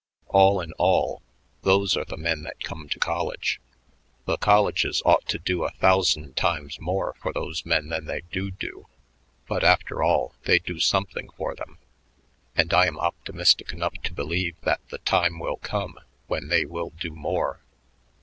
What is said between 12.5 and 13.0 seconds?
and I am